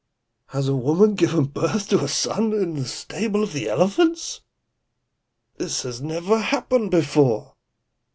[0.47, 4.41] has a woman given birth to a son in the stable of the elephants?
[5.57, 7.53] This never happened before.